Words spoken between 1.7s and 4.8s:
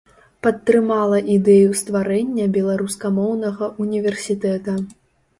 стварэння беларускамоўнага ўніверсітэта.